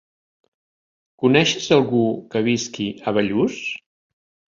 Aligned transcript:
Coneixes 1.25 1.67
algú 1.77 2.01
que 2.31 2.41
visqui 2.47 2.87
a 3.05 3.13
Bellús? 3.19 3.59